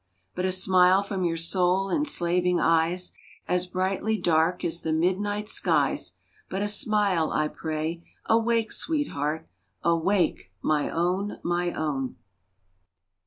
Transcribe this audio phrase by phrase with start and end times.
[0.33, 3.11] But a smile from your soul enslaving eyes,—
[3.47, 6.15] As brightly dark as the midnight skies,—
[6.49, 8.03] But a smile, I pray!
[8.25, 8.71] Awake!
[8.71, 9.47] sweetheart,
[9.83, 10.51] Awake!
[10.63, 12.15] my own, my own!